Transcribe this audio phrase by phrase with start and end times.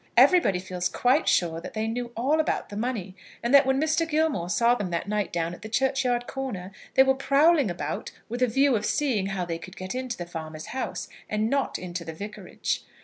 [0.17, 4.09] Everybody feels quite sure that they knew all about the money, and that when Mr.
[4.09, 8.41] Gilmore saw them that night down at the churchyard corner, they were prowling about with
[8.41, 12.03] a view of seeing how they could get into the farmer's house, and not into
[12.03, 12.83] the Vicarage.